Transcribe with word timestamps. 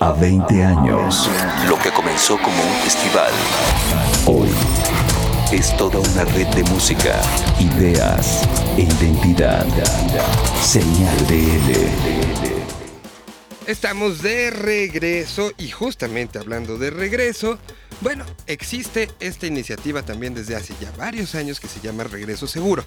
a 0.00 0.12
20 0.12 0.64
años. 0.64 1.30
Lo 1.68 1.78
que 1.78 1.90
comenzó 1.90 2.38
como 2.38 2.62
un 2.62 2.74
festival, 2.82 3.30
Hoy 4.26 4.48
es 5.52 5.76
toda 5.76 5.98
una 5.98 6.24
red 6.24 6.46
de 6.48 6.62
música. 6.64 7.20
ideas 7.58 8.42
e 8.76 8.82
identidad. 8.82 9.66
Señal 10.62 11.16
BL. 11.28 12.60
Estamos 13.66 14.22
de 14.22 14.50
regreso 14.50 15.52
y 15.58 15.68
justamente 15.68 16.38
hablando 16.38 16.78
de 16.78 16.90
regreso, 16.90 17.58
bueno, 18.00 18.24
existe 18.46 19.10
esta 19.20 19.46
iniciativa 19.46 20.02
también 20.02 20.34
desde 20.34 20.56
hace 20.56 20.74
ya 20.80 20.90
varios 20.96 21.34
años 21.34 21.60
que 21.60 21.68
se 21.68 21.80
llama 21.80 22.04
Regreso 22.04 22.46
Seguro. 22.46 22.84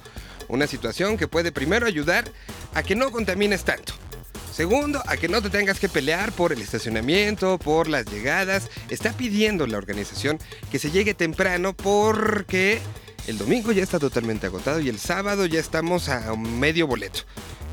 Una 0.48 0.66
situación 0.68 1.18
que 1.18 1.28
puede 1.28 1.52
primero 1.52 1.86
ayudar 1.86 2.26
a 2.74 2.82
que 2.82 2.96
no 2.96 3.12
contamines 3.12 3.64
tanto. 3.64 3.94
Segundo, 4.54 5.02
a 5.08 5.18
que 5.18 5.28
no 5.28 5.42
te 5.42 5.50
tengas 5.50 5.80
que 5.80 5.90
pelear 5.90 6.32
por 6.32 6.54
el 6.54 6.62
estacionamiento, 6.62 7.58
por 7.58 7.88
las 7.88 8.06
llegadas. 8.06 8.70
Está 8.90 9.12
pidiendo 9.12 9.66
la 9.66 9.80
organización 9.80 10.38
que 10.72 10.78
se 10.78 10.92
llegue 10.92 11.16
temprano 11.16 11.74
porque 11.74 12.80
el 13.28 13.38
domingo 13.38 13.72
ya 13.72 13.84
está 13.84 14.00
totalmente 14.00 14.48
agotado 14.48 14.80
y 14.80 14.90
el 14.90 15.00
sábado 15.00 15.46
ya 15.46 15.60
estamos 15.60 16.10
a 16.10 16.36
medio 16.36 16.88
boleto. 16.88 17.22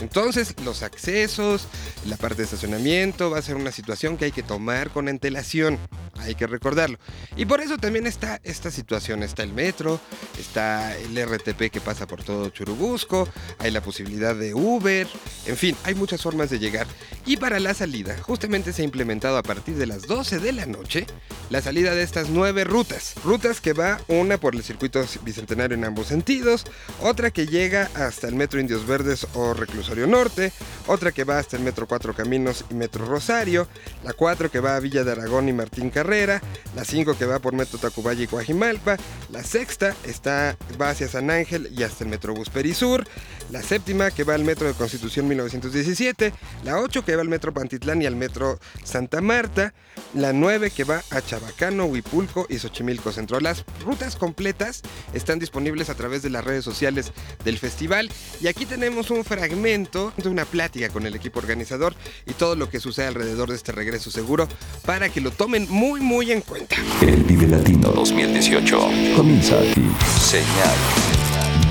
Entonces, 0.01 0.55
los 0.65 0.83
accesos, 0.83 1.67
la 2.07 2.17
parte 2.17 2.39
de 2.39 2.45
estacionamiento 2.45 3.31
va 3.31 3.39
a 3.39 3.43
ser 3.43 3.57
una 3.57 3.71
situación 3.71 4.17
que 4.17 4.27
hay 4.27 4.33
que 4.33 4.43
tomar 4.43 4.91
con 4.91 5.09
antelación. 5.09 5.79
Hay 6.21 6.35
que 6.35 6.47
recordarlo. 6.47 6.99
Y 7.37 7.47
por 7.47 7.61
eso 7.61 7.79
también 7.79 8.07
está 8.07 8.41
esta 8.43 8.71
situación. 8.71 9.23
Está 9.23 9.43
el 9.43 9.53
metro, 9.53 10.01
está 10.39 10.97
el 10.97 11.17
RTP 11.23 11.71
que 11.71 11.81
pasa 11.81 12.07
por 12.07 12.23
todo 12.23 12.51
Churubusco, 12.51 13.29
hay 13.59 13.71
la 13.71 13.83
posibilidad 13.83 14.35
de 14.35 14.55
Uber, 14.55 15.07
en 15.47 15.57
fin, 15.57 15.77
hay 15.85 15.95
muchas 15.95 16.23
formas 16.23 16.51
de 16.51 16.59
llegar. 16.59 16.87
Y 17.27 17.37
para 17.37 17.61
la 17.61 17.75
salida, 17.75 18.17
justamente 18.23 18.73
se 18.73 18.83
ha 18.83 18.85
implementado 18.85 19.37
a 19.37 19.43
partir 19.43 19.77
de 19.77 19.87
las 19.87 20.07
12 20.07 20.39
de 20.41 20.53
la 20.53 20.67
noche 20.67 21.07
la 21.51 21.61
salida 21.61 21.95
de 21.95 22.03
estas 22.03 22.31
nueve 22.31 22.65
rutas. 22.65 23.15
Rutas 23.25 23.61
que 23.61 23.73
va 23.73 24.01
una 24.09 24.39
por 24.39 24.55
el 24.55 24.63
circuito 24.63 25.05
en 25.49 25.85
ambos 25.85 26.09
sentidos, 26.09 26.65
otra 27.03 27.31
que 27.31 27.47
llega 27.47 27.91
hasta 27.95 28.29
el 28.29 28.35
metro 28.35 28.61
Indios 28.61 28.87
Verdes 28.87 29.27
o 29.35 29.55
Reclusorio 29.55 30.07
Norte, 30.07 30.53
otra 30.87 31.13
que 31.13 31.25
va 31.25 31.39
hasta 31.39 31.57
el 31.57 31.63
metro 31.63 31.87
Cuatro 31.87 32.15
Caminos 32.15 32.65
y 32.71 32.75
metro 32.75 33.05
Rosario, 33.05 33.67
la 34.05 34.13
4 34.13 34.51
que 34.51 34.61
va 34.61 34.77
a 34.77 34.81
Villa 34.81 35.05
de 35.05 35.13
Aragón 35.13 35.49
y 35.49 35.53
Martín 35.53 35.91
Carrera, 35.91 36.43
la 36.75 36.85
5 36.85 37.17
que 37.17 37.27
va 37.27 37.39
por 37.39 37.55
metro 37.55 37.79
Tacubaya 37.79 38.23
y 38.23 38.27
Coajimalpa, 38.27 38.97
la 39.31 39.43
sexta 39.43 39.95
está, 40.05 40.57
va 40.81 40.91
hacia 40.91 41.09
San 41.09 41.31
Ángel 41.31 41.69
y 41.77 41.83
hasta 41.83 42.05
el 42.05 42.11
Metrobús 42.11 42.51
Perisur, 42.51 43.07
la 43.53 43.63
séptima 43.63 44.11
que 44.11 44.25
va 44.25 44.35
al 44.35 44.45
metro 44.45 44.67
de 44.67 44.75
Constitución 44.75 45.29
1917, 45.29 46.33
la 46.65 46.79
8 46.79 47.05
que 47.05 47.17
va 47.17 47.23
al 47.23 47.29
metro 47.29 47.53
Pantitlán 47.53 48.03
y 48.03 48.07
al 48.07 48.17
metro 48.17 48.59
Santa 48.85 49.21
Marta, 49.21 49.75
la 50.15 50.33
9 50.33 50.71
que 50.71 50.85
va 50.85 51.03
a 51.11 51.21
Chabacano, 51.21 51.87
Huipulco 51.87 52.47
y 52.49 52.59
Xochimilco 52.59 53.13
Centro. 53.13 53.41
Las 53.41 53.65
rutas 53.85 54.17
completas 54.17 54.83
están 55.15 55.39
disponibles 55.39 55.91
a 55.91 55.95
través 55.95 56.23
de 56.23 56.31
las 56.31 56.45
redes 56.45 56.65
sociales 56.65 57.13
del 57.45 57.59
festival 57.59 58.11
y 58.41 58.49
aquí 58.49 58.67
tenemos 58.67 59.11
un 59.11 59.25
fragmento 59.25 60.13
de 60.17 60.29
una 60.29 60.45
plática 60.45 60.89
con 60.89 61.07
el 61.07 61.15
equipo 61.15 61.41
organizador 61.41 61.95
y 62.27 62.33
todo 62.35 62.57
lo 62.57 62.69
que 62.69 62.81
sucede 62.81 63.07
alrededor 63.07 63.51
de 63.51 63.57
este 63.57 63.73
regreso 63.73 64.11
seguro 64.11 64.49
para 64.87 65.09
que 65.09 65.21
lo 65.21 65.31
tomen 65.31 65.67
muy 65.69 66.01
muy 66.01 66.33
en 66.33 66.41
cuenta. 66.43 66.77
El 67.01 67.25
Vive 67.25 67.47
Latino 67.47 67.91
2018. 67.91 68.79
comienza 69.17 69.59
aquí. 69.59 69.91
Señal. 70.21 70.77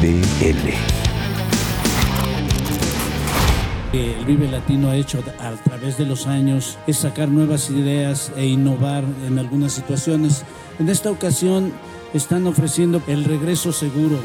BL. 0.02 0.99
Que 3.92 4.18
el 4.18 4.26
Vive 4.26 4.48
Latino 4.48 4.90
ha 4.90 4.96
hecho 4.96 5.24
a 5.40 5.52
través 5.64 5.98
de 5.98 6.06
los 6.06 6.28
años 6.28 6.78
es 6.88 6.98
sacar 6.98 7.30
nuevas 7.30 7.70
ideas 7.70 8.32
e 8.36 8.46
innovar 8.46 9.04
en 9.26 9.40
algunas 9.40 9.74
situaciones. 9.74 10.44
En 10.80 10.90
esta 10.90 11.10
ocasión 11.10 11.72
están 12.14 12.46
ofreciendo 12.48 13.02
el 13.08 13.26
regreso 13.26 13.72
seguro. 13.72 14.18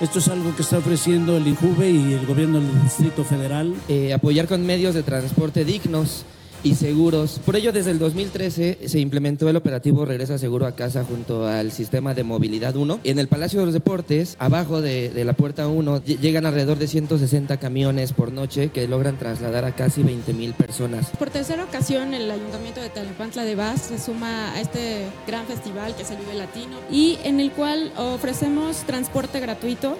Esto 0.00 0.18
es 0.18 0.28
algo 0.28 0.54
que 0.54 0.62
está 0.62 0.78
ofreciendo 0.78 1.36
el 1.36 1.46
INJUVE 1.46 1.90
y 1.90 2.12
el 2.14 2.26
gobierno 2.26 2.60
del 2.60 2.82
Distrito 2.82 3.24
Federal. 3.24 3.74
eh, 3.88 4.12
apoyar 4.12 4.46
con 4.46 4.64
medios 4.64 4.94
de 4.94 5.02
transporte 5.02 5.64
dignos 5.64 6.24
y 6.62 6.74
seguros. 6.74 7.40
Por 7.44 7.56
ello, 7.56 7.72
desde 7.72 7.90
el 7.90 7.98
2013 7.98 8.78
se 8.86 8.98
implementó 9.00 9.48
el 9.48 9.56
operativo 9.56 10.04
Regresa 10.04 10.38
Seguro 10.38 10.66
a 10.66 10.72
Casa 10.72 11.04
junto 11.04 11.46
al 11.46 11.72
sistema 11.72 12.14
de 12.14 12.22
movilidad 12.24 12.76
1. 12.76 13.00
En 13.04 13.18
el 13.18 13.28
Palacio 13.28 13.60
de 13.60 13.66
los 13.66 13.74
Deportes, 13.74 14.36
abajo 14.38 14.80
de, 14.80 15.12
la 15.24 15.32
puerta 15.32 15.68
1, 15.68 16.02
ll- 16.02 16.18
llegan 16.20 16.46
alrededor 16.46 16.78
de 16.78 16.86
160 16.86 17.56
camiones 17.58 18.12
por 18.12 18.32
noche 18.32 18.68
que 18.70 18.86
logran 18.88 19.18
trasladar 19.18 19.64
a 19.64 19.74
casi 19.74 20.02
20 20.02 20.32
mil 20.34 20.52
personas. 20.54 21.06
Por 21.18 21.30
tercera 21.30 21.64
ocasión, 21.64 22.12
el 22.14 22.30
Ayuntamiento 22.30 22.80
de 22.80 22.90
Tlalnepantla 22.90 23.44
de 23.44 23.54
Vaz 23.54 23.82
se 23.82 23.98
suma 23.98 24.52
a 24.52 24.60
este 24.60 25.06
gran 25.26 25.46
festival 25.46 25.94
que 25.96 26.02
es 26.02 26.10
el 26.10 26.18
Vive 26.18 26.34
Latino 26.34 26.76
y 26.90 27.18
en 27.24 27.40
el 27.40 27.52
cual 27.52 27.92
ofrecemos 27.96 28.78
transporte 28.86 29.40
gratuito 29.40 29.96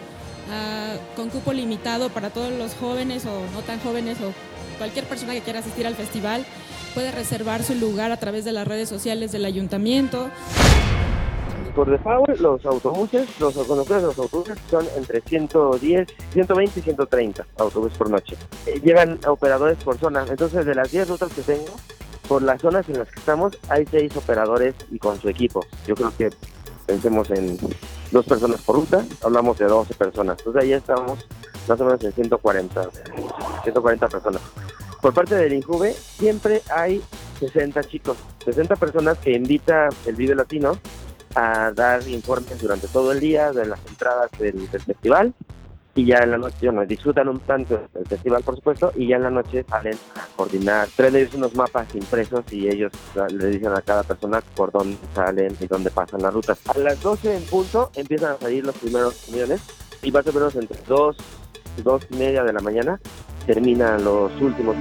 ah, 0.50 0.94
con 1.16 1.30
cupo 1.30 1.52
limitado 1.52 2.08
para 2.10 2.30
todos 2.30 2.52
los 2.52 2.74
jóvenes 2.74 3.24
o 3.24 3.40
no 3.54 3.60
tan 3.66 3.80
jóvenes 3.80 4.18
o 4.20 4.32
cualquier 4.80 5.04
persona 5.04 5.34
que 5.34 5.42
quiera 5.42 5.58
asistir 5.58 5.86
al 5.86 5.94
festival. 5.94 6.42
Puede 6.94 7.12
reservar 7.12 7.62
su 7.62 7.74
lugar 7.74 8.12
a 8.12 8.16
través 8.16 8.46
de 8.46 8.52
las 8.52 8.66
redes 8.66 8.88
sociales 8.88 9.30
del 9.30 9.44
Ayuntamiento. 9.44 10.30
Por 11.76 11.90
default, 11.90 12.40
los 12.40 12.64
autobuses, 12.64 13.28
los 13.38 13.52
conductores 13.54 14.02
de 14.02 14.08
los 14.08 14.18
autobuses 14.18 14.58
son 14.70 14.86
entre 14.96 15.20
110, 15.20 16.08
120 16.32 16.80
y 16.80 16.82
130 16.82 17.46
autobuses 17.58 17.98
por 17.98 18.08
noche. 18.08 18.36
Eh, 18.64 18.80
llegan 18.82 19.20
operadores 19.26 19.76
por 19.84 19.98
zona. 19.98 20.24
Entonces, 20.28 20.64
de 20.64 20.74
las 20.74 20.90
10 20.90 21.10
rutas 21.10 21.30
que 21.30 21.42
tengo, 21.42 21.76
por 22.26 22.42
las 22.42 22.62
zonas 22.62 22.88
en 22.88 22.98
las 22.98 23.08
que 23.08 23.20
estamos, 23.20 23.58
hay 23.68 23.84
6 23.84 24.16
operadores 24.16 24.74
y 24.90 24.98
con 24.98 25.20
su 25.20 25.28
equipo. 25.28 25.60
Yo 25.86 25.94
creo 25.94 26.10
que 26.16 26.30
pensemos 26.86 27.30
en 27.30 27.58
dos 28.10 28.24
personas 28.24 28.62
por 28.62 28.76
ruta, 28.76 29.04
hablamos 29.22 29.58
de 29.58 29.66
12 29.66 29.92
personas. 29.94 30.38
Entonces, 30.38 30.62
ahí 30.62 30.72
estamos 30.72 31.26
más 31.68 31.80
o 31.80 31.84
menos 31.84 32.02
en 32.02 32.12
140, 32.12 32.90
140 33.62 34.08
personas. 34.08 34.42
Por 35.00 35.14
parte 35.14 35.34
del 35.34 35.52
INJUVE, 35.54 35.92
siempre 35.94 36.62
hay 36.74 37.02
60 37.38 37.82
chicos, 37.84 38.18
60 38.44 38.76
personas 38.76 39.18
que 39.18 39.32
invita 39.32 39.88
el 40.06 40.14
Vive 40.14 40.34
Latino 40.34 40.78
a 41.34 41.72
dar 41.72 42.06
informes 42.08 42.60
durante 42.60 42.86
todo 42.88 43.12
el 43.12 43.20
día 43.20 43.52
de 43.52 43.64
las 43.64 43.80
entradas 43.86 44.30
del, 44.38 44.70
del 44.70 44.80
festival 44.80 45.32
y 45.94 46.04
ya 46.04 46.18
en 46.18 46.32
la 46.32 46.38
noche 46.38 46.66
bueno, 46.66 46.84
disfrutan 46.86 47.28
un 47.28 47.40
tanto 47.40 47.88
del 47.94 48.06
festival 48.06 48.42
por 48.42 48.56
supuesto 48.56 48.92
y 48.94 49.08
ya 49.08 49.16
en 49.16 49.22
la 49.22 49.30
noche 49.30 49.64
salen 49.68 49.96
a 50.16 50.26
coordinar, 50.36 50.88
traen 50.94 51.16
ellos 51.16 51.34
unos 51.34 51.54
mapas 51.54 51.94
impresos 51.94 52.44
y 52.52 52.68
ellos 52.68 52.92
le 53.30 53.46
dicen 53.46 53.72
a 53.72 53.82
cada 53.82 54.02
persona 54.02 54.40
por 54.54 54.70
dónde 54.70 54.98
salen 55.14 55.56
y 55.60 55.66
dónde 55.66 55.90
pasan 55.90 56.22
las 56.22 56.32
rutas. 56.32 56.58
A 56.68 56.78
las 56.78 57.00
12 57.00 57.36
en 57.36 57.42
punto 57.44 57.90
empiezan 57.94 58.32
a 58.32 58.38
salir 58.38 58.64
los 58.64 58.76
primeros 58.76 59.14
camiones 59.26 59.60
y 60.02 60.12
más 60.12 60.26
o 60.26 60.32
menos 60.32 60.54
entre 60.56 60.78
2 60.86 61.16
dos 61.82 62.06
y 62.10 62.16
media 62.16 62.44
de 62.44 62.52
la 62.52 62.60
mañana 62.60 63.00
terminan 63.46 64.04
los 64.04 64.32
últimos. 64.40 64.76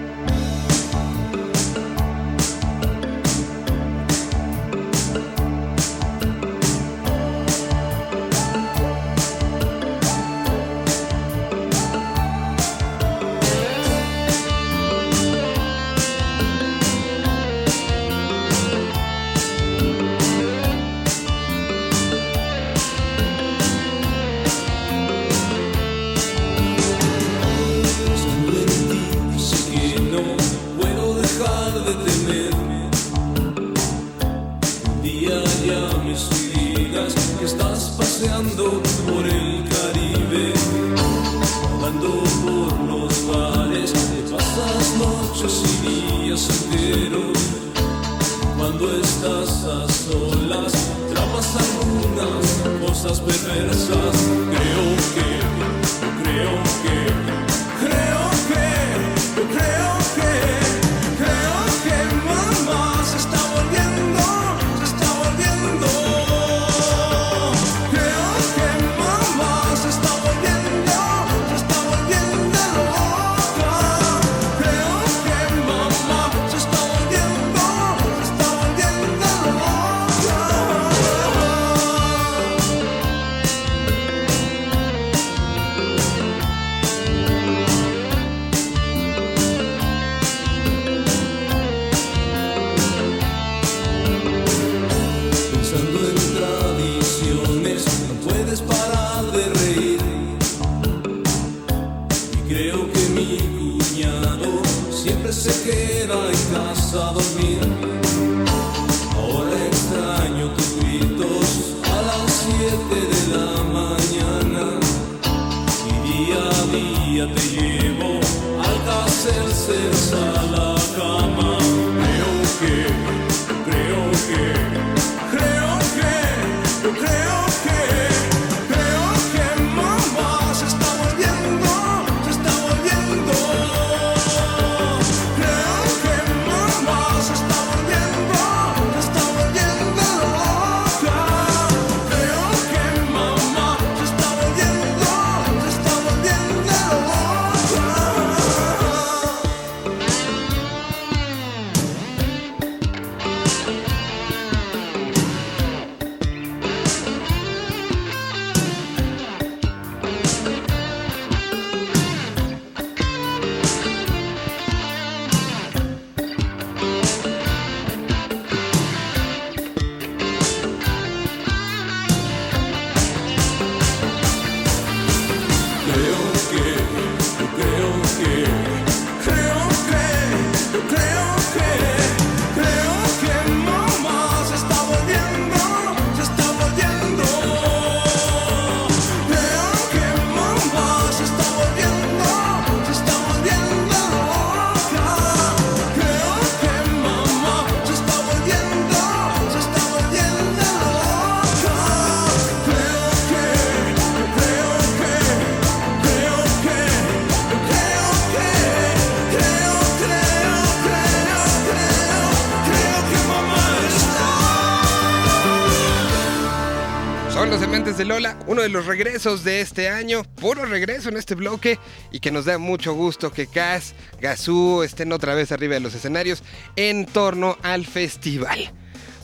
De 217.99 218.05
Lola, 218.05 218.39
uno 218.47 218.61
de 218.61 218.69
los 218.69 218.85
regresos 218.85 219.43
de 219.43 219.59
este 219.59 219.89
año, 219.89 220.23
puro 220.23 220.65
regreso 220.65 221.09
en 221.09 221.17
este 221.17 221.35
bloque 221.35 221.77
y 222.13 222.21
que 222.21 222.31
nos 222.31 222.45
da 222.45 222.57
mucho 222.57 222.93
gusto 222.93 223.33
que 223.33 223.45
Cas, 223.45 223.93
Gazú 224.21 224.83
estén 224.83 225.11
otra 225.11 225.35
vez 225.35 225.51
arriba 225.51 225.73
de 225.73 225.81
los 225.81 225.93
escenarios 225.93 226.41
en 226.77 227.05
torno 227.05 227.57
al 227.61 227.85
festival. 227.85 228.71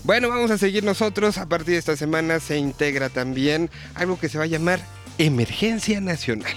Bueno, 0.04 0.27
vamos 0.27 0.51
a 0.51 0.57
seguir 0.57 0.83
nosotros. 0.83 1.38
A 1.38 1.48
partir 1.48 1.72
de 1.72 1.77
esta 1.77 1.95
semana 1.95 2.42
se 2.42 2.57
integra 2.57 3.07
también 3.07 3.69
algo 3.94 4.19
que 4.19 4.27
se 4.27 4.38
va 4.38 4.44
a 4.44 4.48
llamar 4.48 4.81
Emergencia 5.18 6.01
Nacional. 6.01 6.51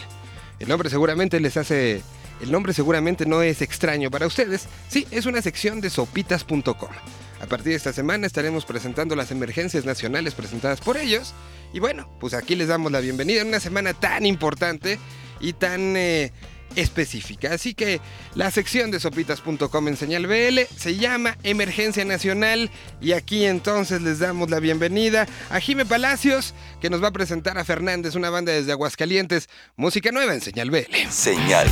El 0.59 0.69
nombre 0.69 0.91
seguramente 0.91 1.39
les 1.39 1.57
hace... 1.57 2.03
El 2.41 2.51
nombre 2.51 2.73
seguramente 2.73 3.27
no 3.27 3.43
es 3.43 3.63
extraño 3.63 4.11
para 4.11 4.27
ustedes. 4.27 4.67
Sí, 4.89 5.07
es 5.13 5.27
una 5.27 5.41
sección 5.41 5.81
de 5.81 5.89
sopitas.com. 5.89 6.91
A 7.41 7.47
partir 7.47 7.71
de 7.71 7.77
esta 7.77 7.93
semana 7.93 8.27
estaremos 8.27 8.65
presentando 8.65 9.15
las 9.15 9.31
emergencias 9.31 9.85
nacionales 9.85 10.35
presentadas 10.35 10.81
por 10.81 10.97
ellos. 10.97 11.35
Y 11.73 11.79
bueno, 11.79 12.11
pues 12.21 12.35
aquí 12.35 12.57
les 12.57 12.69
damos 12.69 12.91
la 12.91 13.01
bienvenida 13.01 13.43
en 13.43 13.49
una 13.49 13.61
semana 13.61 13.95
tan 13.95 14.27
importante 14.27 14.99
y 15.41 15.53
tan 15.53 15.97
eh, 15.97 16.33
específica. 16.77 17.53
Así 17.53 17.75
que 17.75 18.01
la 18.35 18.51
sección 18.51 18.91
de 18.91 19.01
sopitas.com 19.01 19.89
en 19.89 19.97
señal 19.97 20.27
BL 20.27 20.61
se 20.77 20.97
llama 20.97 21.37
Emergencia 21.43 22.05
Nacional 22.05 22.71
y 23.01 23.13
aquí 23.13 23.45
entonces 23.45 24.03
les 24.03 24.19
damos 24.19 24.51
la 24.51 24.61
bienvenida 24.61 25.27
a 25.51 25.61
Jime 25.61 25.87
Palacios 25.87 26.55
que 26.81 26.91
nos 26.91 27.03
va 27.03 27.09
a 27.09 27.13
presentar 27.13 27.59
a 27.59 27.65
Fernández, 27.65 28.15
una 28.15 28.31
banda 28.31 28.53
desde 28.53 28.73
Aguascalientes, 28.73 29.49
música 29.77 30.11
nueva 30.11 30.35
en 30.35 30.41
señal 30.41 30.71
BL. 30.71 30.95
Señal. 31.11 31.69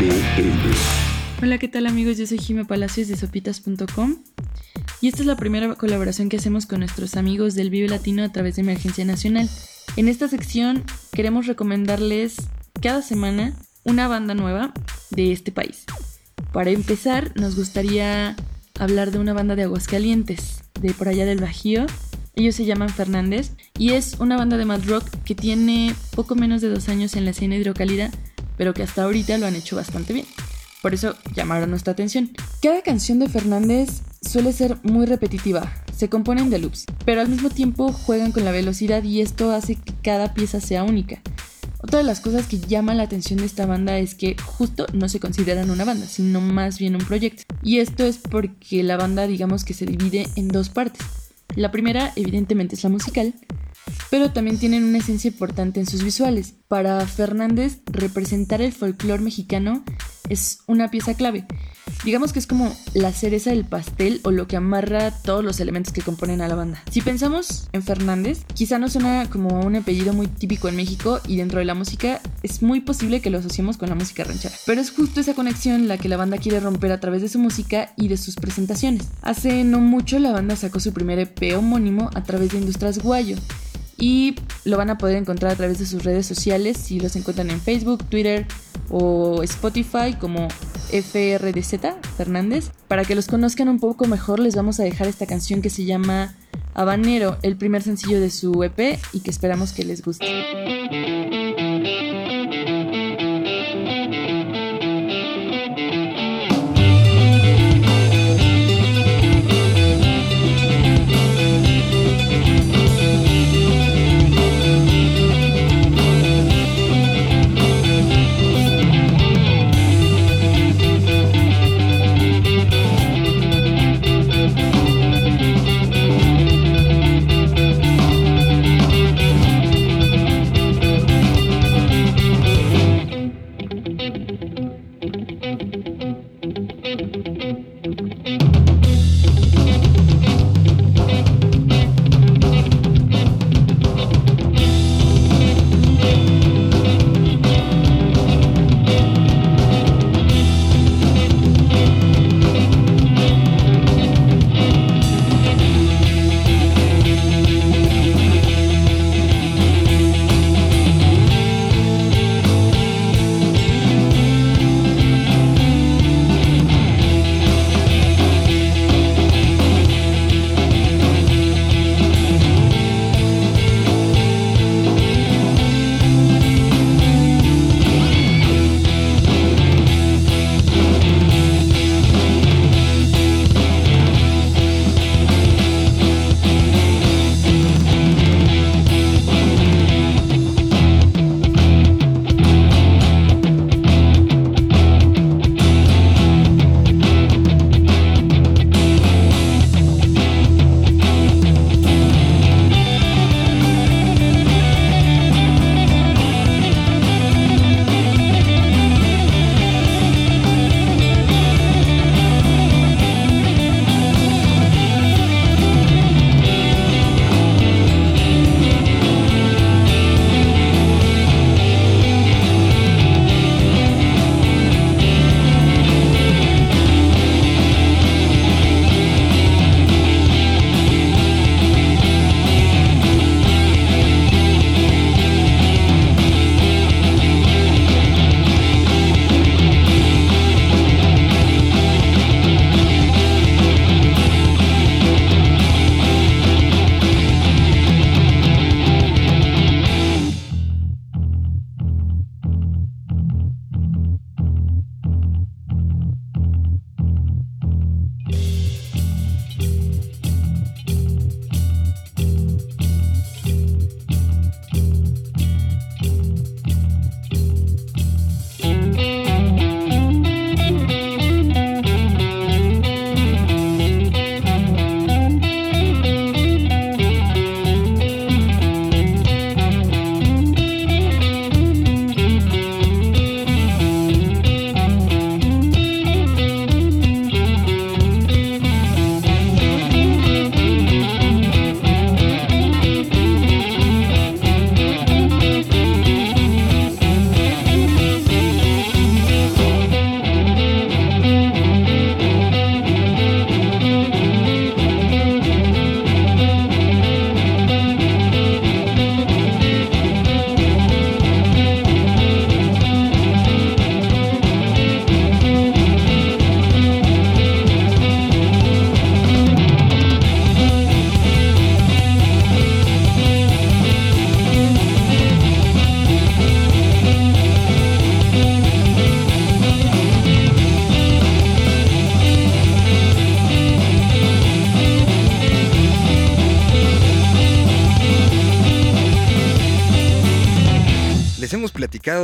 BL. 0.00 0.76
Hola, 1.42 1.58
¿qué 1.58 1.68
tal 1.68 1.86
amigos? 1.86 2.18
Yo 2.18 2.26
soy 2.26 2.38
Jime 2.38 2.64
Palacios 2.64 3.08
de 3.08 3.16
sopitas.com 3.16 4.16
y 5.00 5.08
esta 5.08 5.20
es 5.20 5.26
la 5.26 5.36
primera 5.36 5.74
colaboración 5.74 6.28
que 6.28 6.38
hacemos 6.38 6.66
con 6.66 6.80
nuestros 6.80 7.16
amigos 7.16 7.54
del 7.54 7.70
Vive 7.70 7.88
Latino 7.88 8.24
a 8.24 8.32
través 8.32 8.56
de 8.56 8.62
Emergencia 8.62 9.04
Nacional. 9.04 9.48
En 9.96 10.08
esta 10.08 10.28
sección 10.28 10.84
queremos 11.12 11.46
recomendarles 11.46 12.36
cada 12.80 13.02
semana 13.02 13.54
una 13.84 14.08
banda 14.08 14.34
nueva 14.34 14.72
de 15.10 15.32
este 15.32 15.52
país. 15.52 15.84
Para 16.52 16.70
empezar, 16.70 17.32
nos 17.36 17.56
gustaría 17.56 18.34
hablar 18.78 19.10
de 19.10 19.18
una 19.18 19.34
banda 19.34 19.54
de 19.56 19.64
Aguascalientes, 19.64 20.62
de 20.80 20.92
por 20.94 21.08
allá 21.08 21.26
del 21.26 21.40
Bajío. 21.40 21.86
Ellos 22.34 22.54
se 22.54 22.64
llaman 22.64 22.88
Fernández 22.88 23.52
y 23.76 23.90
es 23.90 24.14
una 24.18 24.36
banda 24.36 24.56
de 24.56 24.64
mad 24.64 24.82
rock 24.86 25.04
que 25.24 25.34
tiene 25.34 25.94
poco 26.14 26.34
menos 26.34 26.60
de 26.60 26.68
dos 26.68 26.88
años 26.88 27.14
en 27.16 27.24
la 27.24 27.30
escena 27.30 27.56
hidrocálida, 27.56 28.10
pero 28.56 28.74
que 28.74 28.82
hasta 28.82 29.04
ahorita 29.04 29.38
lo 29.38 29.46
han 29.46 29.56
hecho 29.56 29.76
bastante 29.76 30.12
bien. 30.12 30.26
Por 30.82 30.94
eso 30.94 31.16
llamaron 31.34 31.70
nuestra 31.70 31.92
atención. 31.92 32.30
Cada 32.62 32.82
canción 32.82 33.18
de 33.18 33.28
Fernández 33.28 34.02
suele 34.20 34.52
ser 34.52 34.78
muy 34.82 35.06
repetitiva, 35.06 35.72
se 35.96 36.08
componen 36.08 36.50
de 36.50 36.58
loops, 36.58 36.84
pero 37.04 37.20
al 37.20 37.28
mismo 37.28 37.50
tiempo 37.50 37.92
juegan 37.92 38.32
con 38.32 38.44
la 38.44 38.52
velocidad 38.52 39.02
y 39.02 39.20
esto 39.20 39.52
hace 39.52 39.76
que 39.76 39.92
cada 40.02 40.34
pieza 40.34 40.60
sea 40.60 40.84
única. 40.84 41.20
Otra 41.80 41.98
de 41.98 42.04
las 42.04 42.20
cosas 42.20 42.46
que 42.46 42.58
llama 42.58 42.94
la 42.94 43.04
atención 43.04 43.38
de 43.38 43.46
esta 43.46 43.64
banda 43.64 43.98
es 43.98 44.16
que 44.16 44.36
justo 44.42 44.86
no 44.92 45.08
se 45.08 45.20
consideran 45.20 45.70
una 45.70 45.84
banda, 45.84 46.06
sino 46.06 46.40
más 46.40 46.78
bien 46.78 46.96
un 46.96 47.04
proyecto. 47.04 47.44
Y 47.62 47.78
esto 47.78 48.04
es 48.04 48.18
porque 48.18 48.82
la 48.82 48.96
banda 48.96 49.28
digamos 49.28 49.64
que 49.64 49.74
se 49.74 49.86
divide 49.86 50.26
en 50.34 50.48
dos 50.48 50.70
partes. 50.70 51.06
La 51.54 51.70
primera 51.70 52.12
evidentemente 52.16 52.74
es 52.74 52.82
la 52.82 52.90
musical, 52.90 53.34
pero 54.10 54.32
también 54.32 54.58
tienen 54.58 54.84
una 54.84 54.98
esencia 54.98 55.28
importante 55.28 55.78
en 55.80 55.86
sus 55.86 56.02
visuales. 56.02 56.54
Para 56.66 57.06
Fernández, 57.06 57.80
representar 57.86 58.60
el 58.60 58.72
folclore 58.72 59.22
mexicano 59.22 59.84
es 60.28 60.60
una 60.66 60.90
pieza 60.90 61.14
clave. 61.14 61.46
Digamos 62.04 62.32
que 62.32 62.38
es 62.38 62.46
como 62.46 62.74
la 62.94 63.12
cereza 63.12 63.50
del 63.50 63.64
pastel 63.64 64.20
o 64.22 64.30
lo 64.30 64.46
que 64.46 64.56
amarra 64.56 65.10
todos 65.10 65.44
los 65.44 65.60
elementos 65.60 65.92
que 65.92 66.00
componen 66.00 66.40
a 66.40 66.48
la 66.48 66.54
banda. 66.54 66.82
Si 66.90 67.00
pensamos 67.00 67.68
en 67.72 67.82
Fernández, 67.82 68.44
quizá 68.54 68.78
no 68.78 68.88
suena 68.88 69.28
como 69.28 69.60
un 69.60 69.76
apellido 69.76 70.12
muy 70.12 70.28
típico 70.28 70.68
en 70.68 70.76
México 70.76 71.20
y 71.26 71.36
dentro 71.36 71.58
de 71.58 71.64
la 71.64 71.74
música 71.74 72.20
es 72.42 72.62
muy 72.62 72.80
posible 72.80 73.20
que 73.20 73.30
lo 73.30 73.38
asociemos 73.38 73.76
con 73.76 73.88
la 73.88 73.94
música 73.94 74.24
ranchera. 74.24 74.54
Pero 74.64 74.80
es 74.80 74.90
justo 74.90 75.20
esa 75.20 75.34
conexión 75.34 75.88
la 75.88 75.98
que 75.98 76.08
la 76.08 76.16
banda 76.16 76.38
quiere 76.38 76.60
romper 76.60 76.92
a 76.92 77.00
través 77.00 77.22
de 77.22 77.28
su 77.28 77.38
música 77.38 77.92
y 77.96 78.08
de 78.08 78.16
sus 78.16 78.36
presentaciones. 78.36 79.08
Hace 79.22 79.64
no 79.64 79.80
mucho 79.80 80.18
la 80.18 80.32
banda 80.32 80.56
sacó 80.56 80.80
su 80.80 80.92
primer 80.92 81.18
EP 81.18 81.56
homónimo 81.56 82.10
a 82.14 82.22
través 82.22 82.52
de 82.52 82.58
Industrias 82.58 82.98
Guayo 82.98 83.36
y 83.98 84.36
lo 84.64 84.76
van 84.76 84.90
a 84.90 84.98
poder 84.98 85.16
encontrar 85.16 85.52
a 85.52 85.56
través 85.56 85.78
de 85.78 85.86
sus 85.86 86.04
redes 86.04 86.26
sociales 86.26 86.76
si 86.76 87.00
los 87.00 87.16
encuentran 87.16 87.50
en 87.50 87.60
Facebook, 87.60 88.04
Twitter 88.04 88.46
o 88.90 89.42
Spotify 89.42 90.14
como 90.18 90.48
FRDZ 90.48 91.74
Fernández. 92.16 92.70
Para 92.86 93.04
que 93.04 93.14
los 93.14 93.26
conozcan 93.26 93.68
un 93.68 93.80
poco 93.80 94.06
mejor 94.06 94.38
les 94.38 94.54
vamos 94.54 94.80
a 94.80 94.84
dejar 94.84 95.08
esta 95.08 95.26
canción 95.26 95.62
que 95.62 95.70
se 95.70 95.84
llama 95.84 96.34
Habanero, 96.74 97.38
el 97.42 97.56
primer 97.56 97.82
sencillo 97.82 98.20
de 98.20 98.30
su 98.30 98.62
EP 98.62 98.98
y 99.12 99.20
que 99.20 99.30
esperamos 99.30 99.72
que 99.72 99.84
les 99.84 100.02
guste. 100.02 101.47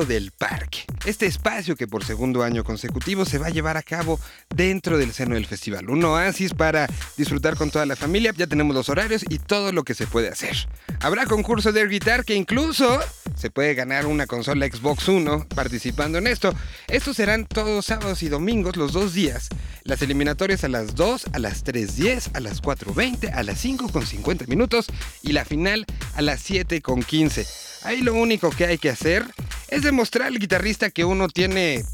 Del 0.07 0.31
parque. 0.33 0.85
Este 1.05 1.27
espacio 1.27 1.77
que 1.77 1.87
por 1.87 2.05
segundo 2.05 2.43
año 2.43 2.65
consecutivo 2.65 3.25
se 3.25 3.39
va 3.39 3.47
a 3.47 3.51
llevar 3.51 3.77
a 3.77 3.83
cabo 3.83 4.19
dentro 4.55 4.99
del 4.99 5.13
seno 5.13 5.35
del 5.35 5.47
festival. 5.47 5.91
Un 5.91 6.05
oasis 6.05 6.55
para 6.55 6.89
disfrutar 7.17 7.57
con 7.57 7.71
toda 7.71 7.87
la 7.87 7.97
familia. 7.97 8.33
Ya 8.37 8.47
tenemos 8.47 8.75
los 8.75 8.89
horarios 8.89 9.25
y 9.29 9.39
todo 9.39 9.73
lo 9.73 9.85
que 9.85 9.95
se 9.95 10.07
puede 10.07 10.29
hacer. 10.29 10.57
Habrá 11.01 11.27
concurso 11.27 11.73
de 11.73 11.87
guitar 11.87 12.25
que 12.25 12.35
incluso 12.35 13.01
se 13.37 13.51
puede 13.51 13.75
ganar 13.75 14.07
una 14.07 14.27
consola 14.27 14.67
Xbox 14.67 15.09
One 15.09 15.45
participando 15.55 16.19
en 16.19 16.27
esto. 16.27 16.55
Estos 16.89 17.17
serán 17.17 17.47
todos 17.47 17.87
sábados 17.87 18.23
y 18.23 18.29
domingos, 18.29 18.77
los 18.77 18.93
dos 18.93 19.13
días. 19.15 19.49
Las 19.83 20.01
eliminatorias 20.01 20.65
a 20.65 20.69
las 20.69 20.95
2, 20.95 21.27
a 21.33 21.39
las 21.39 21.65
3.10, 21.65 22.31
a 22.35 22.41
las 22.41 22.63
4.20, 22.63 23.31
a 23.35 23.43
las 23.43 23.61
5 23.61 23.91
con 23.91 24.07
50 24.07 24.47
minutos 24.47 24.87
y 25.23 25.33
la 25.33 25.45
final 25.45 25.85
a 26.15 26.23
las 26.23 26.41
7 26.41 26.81
con 26.81 27.03
15. 27.03 27.47
Ahí 27.83 28.01
lo 28.01 28.15
único 28.15 28.51
que 28.51 28.65
hay 28.65 28.79
que 28.79 28.89
hacer 28.89 29.27
es 29.75 29.83
demostrar 29.83 30.29
al 30.29 30.39
guitarrista 30.39 30.91
que 30.91 31.05
uno 31.05 31.29
tiene, 31.29 31.85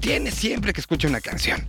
tiene 0.00 0.32
siempre 0.32 0.72
que 0.72 0.80
escuchar 0.80 1.10
una 1.10 1.20
canción. 1.20 1.64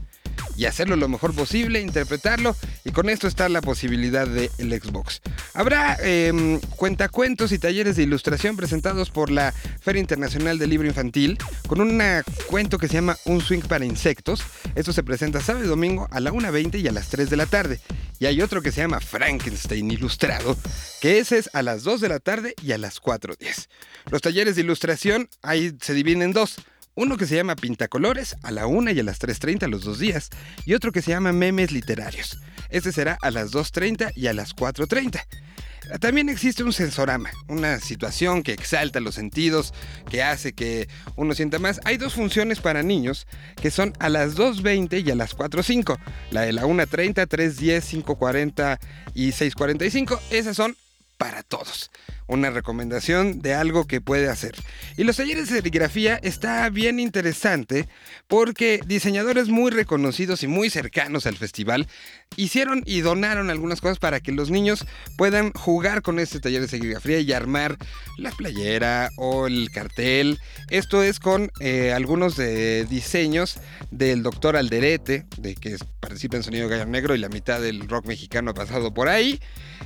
Y 0.58 0.66
hacerlo 0.66 0.96
lo 0.96 1.08
mejor 1.08 1.34
posible, 1.34 1.82
interpretarlo, 1.82 2.56
y 2.84 2.92
con 2.92 3.10
esto 3.10 3.28
está 3.28 3.50
la 3.50 3.62
posibilidad 3.62 4.28
del 4.28 4.82
Xbox. 4.82 5.22
Habrá 5.54 5.98
eh, 6.02 6.60
cuentacuentos 6.76 7.52
y 7.52 7.60
talleres 7.60 7.96
de 7.96 8.04
ilustración 8.04 8.58
presentados 8.58 9.10
por 9.10 9.32
la 9.32 9.54
Feria 9.82 10.00
Internacional 10.00 10.60
del 10.60 10.70
Libro 10.70 10.88
Infantil, 10.88 11.38
con 11.68 11.82
un 11.82 12.02
cuento 12.48 12.78
que 12.78 12.88
se 12.88 12.96
llama 12.96 13.18
Un 13.26 13.42
Swing 13.42 13.62
para 13.62 13.86
Insectos. 13.86 14.44
Esto 14.76 14.94
se 14.94 15.04
presenta 15.04 15.42
sábado 15.42 15.66
y 15.66 15.68
domingo 15.68 16.08
a 16.12 16.20
la 16.20 16.32
1.20 16.32 16.82
y 16.82 16.88
a 16.88 16.92
las 16.92 17.10
3 17.10 17.30
de 17.30 17.38
la 17.38 17.46
tarde. 17.46 17.80
Y 18.20 18.28
hay 18.28 18.42
otro 18.42 18.62
que 18.62 18.72
se 18.72 18.82
llama 18.82 19.00
Frankenstein 19.00 19.90
Ilustrado, 19.90 20.56
que 21.02 21.18
ese 21.18 21.40
es 21.40 21.50
a 21.54 21.64
las 21.64 21.84
2 21.84 22.02
de 22.02 22.10
la 22.10 22.20
tarde 22.20 22.54
y 22.62 22.72
a 22.72 22.78
las 22.78 23.02
4.10. 23.02 23.68
Los 24.12 24.22
talleres 24.22 24.56
de 24.56 24.62
ilustración 24.62 25.28
ahí 25.42 25.76
se 25.82 25.94
dividen 25.94 26.22
en 26.22 26.34
dos. 26.34 26.58
Uno 26.94 27.16
que 27.16 27.26
se 27.26 27.36
llama 27.36 27.56
Pintacolores 27.56 28.36
a 28.44 28.52
la 28.52 28.68
1 28.68 28.92
y 28.92 29.00
a 29.00 29.04
las 29.04 29.22
3.30 29.22 29.70
los 29.70 29.84
dos 29.84 30.00
días. 30.00 30.30
Y 30.66 30.74
otro 30.74 30.92
que 30.92 31.02
se 31.02 31.12
llama 31.12 31.32
Memes 31.32 31.72
Literarios. 31.72 32.40
Este 32.70 32.92
será 32.92 33.18
a 33.22 33.32
las 33.32 33.52
2.30 33.52 34.12
y 34.16 34.28
a 34.28 34.34
las 34.34 34.56
4.30. 34.56 35.26
También 36.00 36.30
existe 36.30 36.64
un 36.64 36.74
sensorama, 36.74 37.32
una 37.48 37.80
situación 37.80 38.44
que 38.44 38.54
exalta 38.54 39.00
los 39.00 39.16
sentidos, 39.16 39.74
que 40.10 40.22
hace 40.22 40.54
que 40.54 40.88
uno 41.16 41.34
sienta 41.34 41.60
más. 41.60 41.82
Hay 41.86 41.98
dos 41.98 42.14
funciones 42.14 42.60
para 42.60 42.84
niños 42.84 43.26
que 43.62 43.72
son 43.72 43.94
a 44.00 44.10
las 44.10 44.36
2.20 44.36 45.06
y 45.06 45.12
a 45.12 45.16
las 45.16 45.36
4.05. 45.36 45.98
La 46.32 46.42
de 46.42 46.54
la 46.54 46.64
1.30, 46.64 47.28
3.10, 47.28 48.04
5.40 48.04 48.80
y 49.14 49.30
6.45. 49.30 50.20
Esas 50.30 50.56
son 50.56 50.76
para 51.18 51.44
todos 51.44 51.92
una 52.32 52.50
recomendación 52.50 53.42
de 53.42 53.54
algo 53.54 53.86
que 53.86 54.02
puede 54.02 54.30
hacer. 54.30 54.56
Y 54.98 55.04
los 55.04 55.18
talleres 55.18 55.50
de 55.50 55.56
serigrafía 55.58 56.20
está 56.24 56.70
bien 56.70 57.00
interesante 57.00 57.88
porque 58.28 58.80
diseñadores 58.86 59.50
muy 59.50 59.72
reconocidos 59.72 60.44
y 60.44 60.48
muy 60.48 60.70
cercanos 60.70 61.26
al 61.26 61.36
festival 61.36 61.88
hicieron 62.38 62.84
y 62.86 63.02
donaron 63.02 63.50
algunas 63.50 63.82
cosas 63.82 64.00
para 64.00 64.22
que 64.22 64.32
los 64.32 64.50
niños 64.50 64.86
puedan 65.18 65.52
jugar 65.52 66.02
con 66.02 66.20
este 66.20 66.40
taller 66.40 66.62
de 66.62 66.68
serigrafía 66.70 67.20
y 67.20 67.34
armar 67.34 67.78
la 68.18 68.32
playera 68.32 69.10
o 69.18 69.48
el 69.48 69.70
cartel. 69.72 70.40
Esto 70.70 71.04
es 71.04 71.20
con 71.20 71.52
eh, 71.60 71.92
algunos 71.92 72.38
de 72.38 72.86
diseños 72.86 73.60
del 73.92 74.24
doctor 74.24 74.56
Alderete, 74.56 75.26
de 75.38 75.56
que 75.56 75.76
participa 76.00 76.38
en 76.38 76.44
Sonido 76.44 76.70
Gallo 76.70 76.86
Negro 76.86 77.14
y 77.14 77.20
la 77.20 77.30
mitad 77.30 77.60
del 77.60 77.90
rock 77.90 78.06
mexicano 78.06 78.52
ha 78.52 78.54
pasado 78.54 78.94
por 78.94 79.10
ahí. 79.10 79.42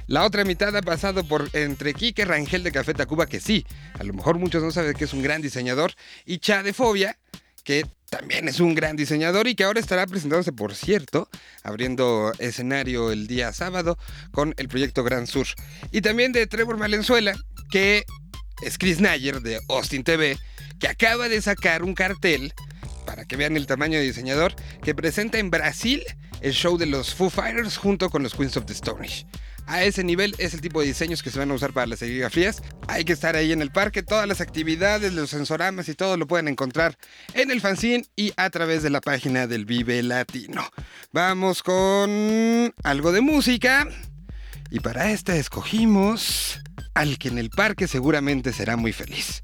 La 0.08 0.24
otra 0.24 0.44
mitad 0.44 0.76
ha 0.76 0.82
pasado 0.82 1.24
por 1.24 1.50
entre 1.54 1.94
Quique 1.94 2.26
Rangel 2.36 2.64
de 2.64 2.72
Café 2.74 2.94
Tacuba, 2.94 3.28
que 3.28 3.40
sí, 3.40 3.66
a 3.98 4.04
lo 4.04 4.14
mejor 4.14 4.38
muchos 4.38 4.62
no 4.62 4.70
saben 4.70 4.94
que 4.94 5.06
es 5.06 5.14
un 5.14 5.24
gran 5.24 5.42
diseñador, 5.42 5.94
y 6.26 6.40
Cha 6.40 6.64
de 6.64 6.74
Fobia, 6.74 7.18
que 7.64 7.86
también 8.10 8.50
es 8.50 8.60
un 8.60 8.76
gran 8.76 8.98
diseñador 8.98 9.48
y 9.48 9.56
que 9.56 9.64
ahora 9.64 9.80
estará 9.80 10.06
presentándose, 10.06 10.52
por 10.52 10.76
cierto, 10.76 11.30
abriendo 11.64 12.34
escenario 12.40 13.12
el 13.12 13.28
día 13.28 13.54
sábado 13.54 13.98
con 14.32 14.54
el 14.58 14.68
proyecto 14.68 15.02
Gran 15.06 15.28
Sur. 15.28 15.48
Y 15.92 16.02
también 16.02 16.34
de 16.34 16.46
Trevor 16.46 16.78
Valenzuela, 16.78 17.34
que 17.72 18.04
es 18.62 18.78
Chris 18.78 19.00
Nayer 19.00 19.42
de 19.42 19.62
Austin 19.70 20.04
TV, 20.04 20.38
que 20.78 20.90
acaba 20.90 21.30
de 21.30 21.42
sacar 21.42 21.84
un 21.84 21.94
cartel, 21.94 22.54
para 23.06 23.24
que 23.24 23.38
vean 23.38 23.56
el 23.56 23.66
tamaño 23.66 23.98
de 23.98 24.04
diseñador, 24.04 24.56
que 24.84 24.94
presenta 24.94 25.40
en 25.40 25.52
Brasil 25.52 26.04
el 26.42 26.52
show 26.52 26.78
de 26.78 26.86
los 26.86 27.16
Foo 27.16 27.30
Fighters 27.30 27.78
junto 27.78 28.10
con 28.10 28.24
los 28.24 28.36
Queens 28.36 28.58
of 28.58 28.66
the 28.66 28.74
Stone 28.74 29.06
Age. 29.06 29.26
A 29.68 29.84
ese 29.84 30.04
nivel 30.04 30.36
es 30.38 30.54
el 30.54 30.62
tipo 30.62 30.82
de 30.82 30.88
diseños 30.88 31.24
que 31.24 31.32
se 31.32 31.40
van 31.40 31.50
a 31.50 31.56
usar 31.56 31.74
para 31.74 31.88
las 31.88 32.00
serigrafías. 32.00 32.62
Hay 32.88 33.04
que 33.04 33.14
estar 33.14 33.36
ahí 33.36 33.52
en 33.52 33.62
el 33.62 33.72
parque. 33.72 34.04
Todas 34.04 34.28
las 34.28 34.42
actividades, 34.42 35.14
los 35.14 35.32
sensoramas 35.32 35.90
y 35.90 35.96
todo 35.96 36.18
lo 36.18 36.28
pueden 36.28 36.48
encontrar 36.48 36.98
en 37.34 37.50
el 37.50 37.62
fanzine 37.62 38.06
y 38.16 38.32
a 38.38 38.50
través 38.50 38.84
de 38.84 38.92
la 38.92 39.02
página 39.02 39.48
del 39.48 39.66
Vive 39.66 40.04
Latino. 40.04 40.70
Vamos 41.12 41.64
con 41.64 42.74
algo 42.84 43.12
de 43.12 43.22
música. 43.22 43.88
Y 44.70 44.80
para 44.80 45.12
esta 45.12 45.36
escogimos 45.36 46.60
al 46.94 47.18
que 47.18 47.30
en 47.30 47.38
el 47.38 47.50
parque 47.50 47.88
seguramente 47.88 48.54
será 48.54 48.78
muy 48.78 48.94
feliz. 48.94 49.44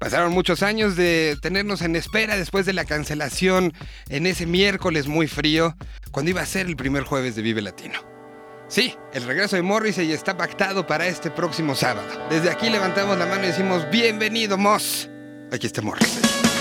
Pasaron 0.00 0.32
muchos 0.32 0.62
años 0.62 0.96
de 0.96 1.36
tenernos 1.42 1.82
en 1.82 1.96
espera 1.96 2.36
después 2.36 2.66
de 2.66 2.72
la 2.72 2.84
cancelación 2.84 3.72
en 4.08 4.26
ese 4.26 4.46
miércoles 4.46 5.08
muy 5.08 5.26
frío, 5.26 5.76
cuando 6.12 6.30
iba 6.30 6.40
a 6.40 6.46
ser 6.46 6.66
el 6.66 6.76
primer 6.76 7.02
jueves 7.02 7.34
de 7.34 7.42
Vive 7.42 7.62
Latino. 7.62 8.17
Sí, 8.68 8.94
el 9.14 9.24
regreso 9.24 9.56
de 9.56 9.62
Morrissey 9.62 10.12
está 10.12 10.36
pactado 10.36 10.86
para 10.86 11.06
este 11.06 11.30
próximo 11.30 11.74
sábado. 11.74 12.06
Desde 12.28 12.50
aquí 12.50 12.68
levantamos 12.68 13.18
la 13.18 13.24
mano 13.24 13.44
y 13.44 13.46
decimos, 13.48 13.88
bienvenido 13.90 14.58
Moss. 14.58 15.08
Aquí 15.50 15.66
está 15.66 15.80
Morrissey. 15.80 16.57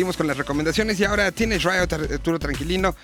Seguimos 0.00 0.16
con 0.16 0.28
las 0.28 0.38
recomendaciones 0.38 0.98
y 0.98 1.04
ahora 1.04 1.30
tienes 1.30 1.62
Riot 1.62 1.92
Arturo 1.92 2.38
Tranquilino. 2.38 2.96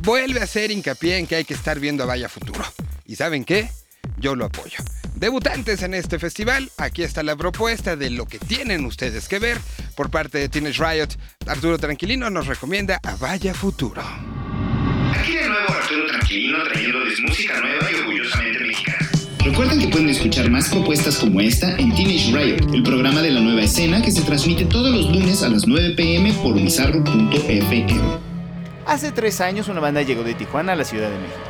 Vuelve 0.00 0.40
a 0.40 0.42
hacer 0.42 0.72
hincapié 0.72 1.18
en 1.18 1.28
que 1.28 1.36
hay 1.36 1.44
que 1.44 1.54
estar 1.54 1.78
viendo 1.78 2.02
a 2.02 2.06
Vaya 2.06 2.28
Futuro. 2.28 2.64
¿Y 3.06 3.14
saben 3.14 3.44
qué? 3.44 3.70
Yo 4.16 4.34
lo 4.34 4.46
apoyo. 4.46 4.78
Debutantes 5.14 5.80
en 5.84 5.94
este 5.94 6.18
festival, 6.18 6.68
aquí 6.76 7.04
está 7.04 7.22
la 7.22 7.36
propuesta 7.36 7.94
de 7.94 8.10
lo 8.10 8.26
que 8.26 8.40
tienen 8.40 8.84
ustedes 8.84 9.28
que 9.28 9.38
ver. 9.38 9.58
Por 9.94 10.10
parte 10.10 10.38
de 10.38 10.48
Teenage 10.48 10.82
Riot, 10.82 11.10
Arturo 11.46 11.78
Tranquilino 11.78 12.28
nos 12.30 12.48
recomienda 12.48 12.98
a 13.04 13.14
Vaya 13.14 13.54
Futuro. 13.54 14.02
Aquí 15.14 15.36
de 15.36 15.48
nuevo 15.48 15.72
Arturo 15.72 16.04
Tranquilino 16.08 16.64
trayéndoles 16.64 17.20
música 17.20 17.60
nueva 17.60 17.92
y 17.92 17.94
orgullosamente 17.94 18.58
mexicana. 18.58 18.99
Recuerden 19.50 19.80
que 19.80 19.88
pueden 19.88 20.08
escuchar 20.08 20.48
más 20.48 20.68
propuestas 20.68 21.18
como 21.18 21.40
esta 21.40 21.76
en 21.76 21.92
Teenage 21.92 22.30
Riot, 22.32 22.72
el 22.72 22.84
programa 22.84 23.20
de 23.20 23.32
la 23.32 23.40
nueva 23.40 23.62
escena 23.62 24.00
que 24.00 24.12
se 24.12 24.22
transmite 24.22 24.64
todos 24.64 24.94
los 24.94 25.10
lunes 25.10 25.42
a 25.42 25.48
las 25.48 25.66
9 25.66 25.94
pm 25.96 26.32
por 26.34 26.54
bizarro.fm. 26.54 28.00
Hace 28.86 29.10
tres 29.10 29.40
años 29.40 29.66
una 29.66 29.80
banda 29.80 30.02
llegó 30.02 30.22
de 30.22 30.34
Tijuana 30.34 30.74
a 30.74 30.76
la 30.76 30.84
Ciudad 30.84 31.10
de 31.10 31.18
México. 31.18 31.40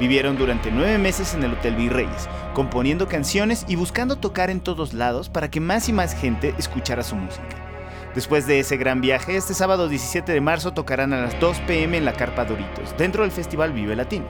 Vivieron 0.00 0.38
durante 0.38 0.70
nueve 0.70 0.96
meses 0.96 1.34
en 1.34 1.44
el 1.44 1.52
Hotel 1.52 1.76
Virreyes, 1.76 2.30
componiendo 2.54 3.08
canciones 3.08 3.66
y 3.68 3.76
buscando 3.76 4.16
tocar 4.16 4.48
en 4.48 4.60
todos 4.60 4.94
lados 4.94 5.28
para 5.28 5.50
que 5.50 5.60
más 5.60 5.86
y 5.90 5.92
más 5.92 6.18
gente 6.18 6.54
escuchara 6.58 7.02
su 7.02 7.14
música. 7.14 7.44
Después 8.14 8.46
de 8.46 8.60
ese 8.60 8.78
gran 8.78 9.02
viaje, 9.02 9.36
este 9.36 9.52
sábado 9.52 9.90
17 9.90 10.32
de 10.32 10.40
marzo 10.40 10.72
tocarán 10.72 11.12
a 11.12 11.20
las 11.20 11.38
2 11.38 11.58
pm 11.66 11.98
en 11.98 12.06
la 12.06 12.14
Carpa 12.14 12.46
Doritos, 12.46 12.96
dentro 12.96 13.22
del 13.22 13.32
festival 13.32 13.74
Vive 13.74 13.94
Latino. 13.94 14.24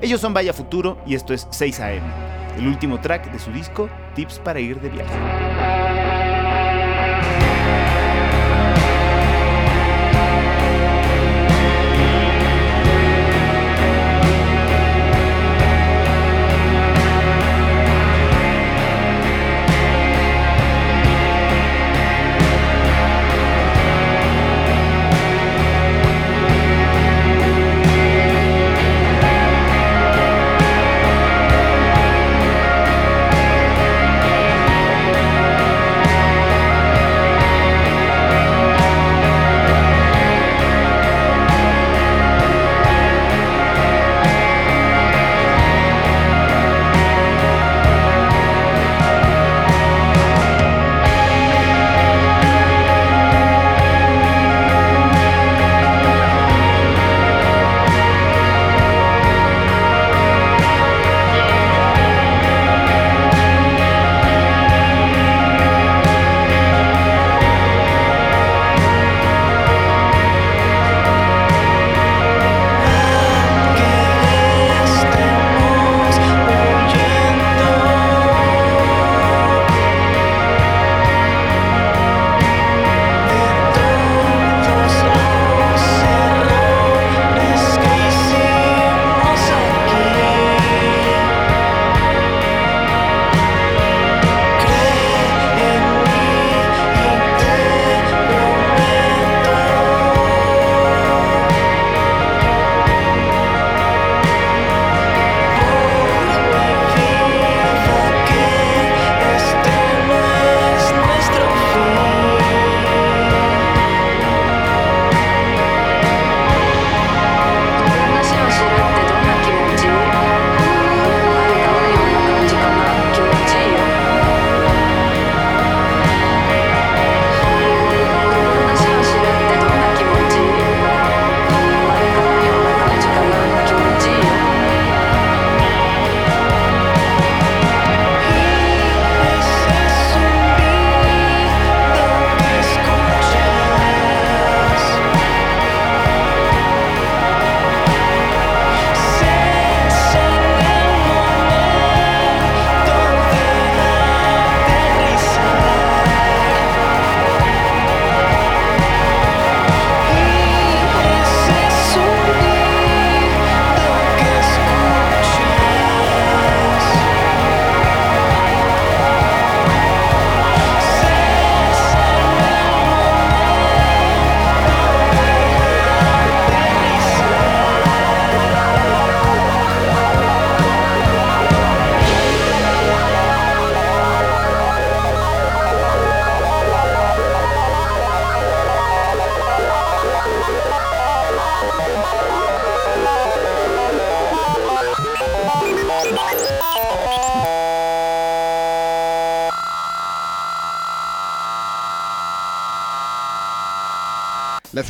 Ellos 0.00 0.20
son 0.20 0.34
Vaya 0.34 0.52
Futuro 0.52 0.98
y 1.04 1.16
esto 1.16 1.34
es 1.34 1.48
6 1.50 1.80
AM, 1.80 2.43
el 2.56 2.66
último 2.66 3.00
track 3.00 3.30
de 3.30 3.38
su 3.38 3.50
disco 3.52 3.88
Tips 4.14 4.38
para 4.38 4.60
ir 4.60 4.80
de 4.80 4.88
viaje. 4.90 5.83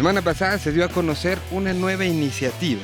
Semana 0.04 0.20
pasada 0.20 0.58
se 0.58 0.70
dio 0.70 0.84
a 0.84 0.90
conocer 0.90 1.38
una 1.50 1.72
nueva 1.72 2.04
iniciativa 2.04 2.82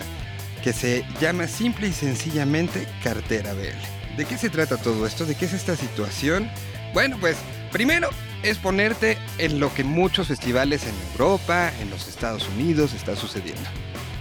que 0.65 0.73
se 0.73 1.05
llama 1.21 1.49
simple 1.49 1.89
y 1.89 1.93
sencillamente 1.93 2.89
Cartera 3.05 3.53
BL. 3.53 4.17
¿De 4.17 4.25
qué 4.25 4.39
se 4.39 4.49
trata 4.49 4.79
todo 4.79 5.05
esto? 5.05 5.27
¿De 5.27 5.35
qué 5.35 5.45
es 5.45 5.53
esta 5.53 5.77
situación? 5.77 6.51
Bueno, 6.95 7.19
pues 7.21 7.37
primero 7.73 8.09
es 8.43 8.57
ponerte 8.57 9.19
en 9.37 9.61
lo 9.61 9.71
que 9.75 9.85
muchos 9.85 10.29
festivales 10.29 10.85
en 10.85 10.95
Europa, 11.13 11.71
en 11.83 11.91
los 11.91 12.09
Estados 12.09 12.49
Unidos 12.57 12.95
está 12.95 13.15
sucediendo. 13.17 13.69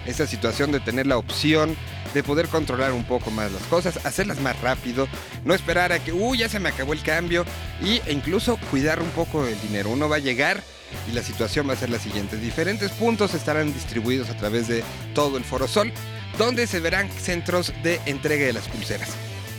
Esta 0.06 0.28
situación 0.28 0.74
de 0.74 0.82
tener 0.82 1.08
la 1.08 1.18
opción 1.18 1.78
de 2.14 2.22
poder 2.22 2.50
controlar 2.50 2.92
un 2.92 3.06
poco 3.06 3.32
más 3.32 3.50
las 3.50 3.64
cosas, 3.64 4.06
hacerlas 4.06 4.42
más 4.42 4.60
rápido, 4.60 5.08
no 5.46 5.54
esperar 5.54 5.94
a 5.94 6.00
que, 6.00 6.12
uy, 6.12 6.40
ya 6.40 6.50
se 6.50 6.60
me 6.60 6.68
acabó 6.68 6.92
el 6.92 7.02
cambio, 7.02 7.46
y, 7.82 8.02
e 8.06 8.12
incluso 8.12 8.58
cuidar 8.70 9.02
un 9.02 9.10
poco 9.12 9.48
el 9.48 9.62
dinero. 9.62 9.90
Uno 9.90 10.10
va 10.10 10.18
a 10.18 10.20
llegar 10.20 10.62
y 11.10 11.14
la 11.14 11.24
situación 11.24 11.68
va 11.68 11.74
a 11.74 11.78
ser 11.78 11.90
la 11.90 12.00
siguiente. 12.00 12.38
Diferentes 12.38 12.92
puntos 12.92 13.34
estarán 13.34 13.74
distribuidos 13.74 14.30
a 14.30 14.38
través 14.38 14.68
de 14.68 14.84
todo 15.14 15.38
el 15.38 15.44
Foro 15.44 15.68
Sol, 15.68 15.92
donde 16.38 16.68
se 16.68 16.80
verán 16.80 17.10
centros 17.12 17.74
de 17.84 18.00
entrega 18.06 18.46
de 18.46 18.54
las 18.54 18.68
pulseras. 18.68 19.10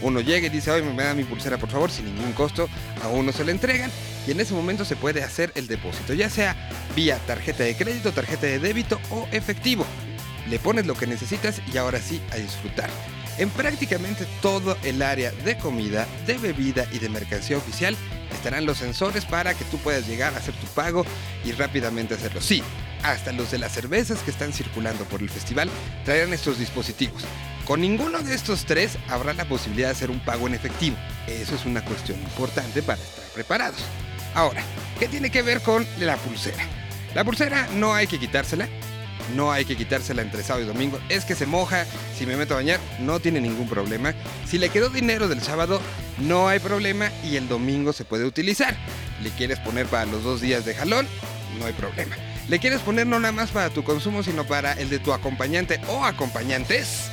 Uno 0.03 0.21
llega 0.21 0.47
y 0.47 0.51
dice, 0.51 0.71
oye, 0.71 0.83
me 0.83 1.03
da 1.03 1.15
mi 1.15 1.25
pulsera 1.25 1.59
por 1.59 1.71
favor, 1.71 1.91
sin 1.91 2.07
ningún 2.07 2.33
costo, 2.33 2.69
a 3.03 3.09
uno 3.09 3.33
se 3.33 3.45
le 3.45 3.53
entregan 3.53 3.91
y 4.27 4.31
en 4.31 4.41
ese 4.41 4.55
momento 4.55 4.85
se 4.85 4.97
puede 4.97 5.23
hacer 5.23 5.53
el 5.55 5.67
depósito, 5.67 6.15
ya 6.15 6.31
sea 6.31 6.57
vía 6.97 7.19
tarjeta 7.27 7.65
de 7.65 7.77
crédito, 7.77 8.13
tarjeta 8.13 8.47
de 8.47 8.59
débito 8.59 8.99
o 9.11 9.29
efectivo. 9.33 9.85
Le 10.49 10.59
pones 10.59 10.87
lo 10.87 10.95
que 10.95 11.07
necesitas 11.07 11.61
y 11.73 11.77
ahora 11.77 12.01
sí 12.01 12.21
a 12.33 12.37
disfrutar. 12.37 12.91
En 13.39 13.51
prácticamente 13.51 14.27
todo 14.43 14.77
el 14.83 15.03
área 15.03 15.33
de 15.33 15.57
comida, 15.57 16.07
de 16.27 16.39
bebida 16.39 16.87
y 16.93 16.99
de 16.99 17.09
mercancía 17.09 17.57
oficial 17.57 17.97
estarán 18.35 18.67
los 18.67 18.79
sensores 18.79 19.25
para 19.25 19.55
que 19.55 19.65
tú 19.65 19.79
puedas 19.79 20.07
llegar 20.07 20.35
a 20.35 20.39
hacer 20.39 20.55
tu 20.55 20.67
pago 20.69 21.05
y 21.45 21.53
rápidamente 21.53 22.15
hacerlo. 22.15 22.41
Sí, 22.41 22.63
hasta 23.03 23.33
los 23.33 23.51
de 23.51 23.59
las 23.59 23.73
cervezas 23.73 24.21
que 24.21 24.31
están 24.31 24.53
circulando 24.53 25.05
por 25.05 25.21
el 25.21 25.31
festival 25.31 25.71
traerán 26.05 26.33
estos 26.33 26.59
dispositivos. 26.59 27.25
Con 27.65 27.81
ninguno 27.81 28.19
de 28.21 28.35
estos 28.35 28.65
tres 28.65 28.99
habrá 29.09 29.33
la 29.33 29.45
posibilidad 29.45 29.89
de 29.89 29.93
hacer 29.93 30.11
un 30.11 30.21
pago 30.21 30.47
en 30.47 30.55
efectivo. 30.55 30.97
Eso 31.27 31.55
es 31.55 31.65
una 31.65 31.85
cuestión 31.85 32.19
importante 32.19 32.83
para 32.83 33.01
estar 33.01 33.25
preparados. 33.35 33.81
Ahora, 34.35 34.63
¿qué 34.99 35.09
tiene 35.09 35.31
que 35.31 35.43
ver 35.43 35.61
con 35.61 35.87
la 35.99 36.17
pulsera? 36.17 36.65
La 37.15 37.25
pulsera 37.25 37.69
no 37.75 37.95
hay 37.95 38.07
que 38.07 38.19
quitársela, 38.19 38.69
no 39.35 39.53
hay 39.53 39.65
que 39.65 39.77
quitársela 39.77 40.23
entre 40.23 40.43
sábado 40.43 40.65
y 40.65 40.69
domingo. 40.69 40.99
Es 41.09 41.25
que 41.25 41.35
se 41.35 41.47
moja, 41.47 41.87
si 42.17 42.27
me 42.27 42.37
meto 42.37 42.55
a 42.55 42.59
bañar, 42.59 42.81
no 43.01 43.21
tiene 43.21 43.41
ningún 43.41 43.69
problema. 43.69 44.15
Si 44.47 44.59
le 44.59 44.69
quedó 44.69 44.91
dinero 44.91 45.29
del 45.29 45.41
sábado, 45.41 45.81
no 46.19 46.49
hay 46.49 46.59
problema 46.59 47.11
y 47.25 47.37
el 47.37 47.49
domingo 47.49 47.93
se 47.93 48.05
puede 48.05 48.25
utilizar. 48.25 48.77
Le 49.23 49.31
quieres 49.31 49.59
poner 49.59 49.87
para 49.87 50.07
los 50.07 50.23
dos 50.25 50.41
días 50.41 50.65
de 50.65 50.75
jalón, 50.75 51.07
no 51.59 51.67
hay 51.67 51.73
problema. 51.73 52.17
Le 52.49 52.59
quieres 52.59 52.81
poner 52.81 53.07
no 53.07 53.21
nada 53.21 53.33
más 53.33 53.51
para 53.51 53.71
tu 53.71 53.85
consumo, 53.85 54.23
sino 54.23 54.45
para 54.45 54.73
el 54.73 54.91
de 54.91 54.99
tu 54.99 55.13
acompañante 55.13 55.81
o 55.89 56.05
acompañantes, 56.05 57.11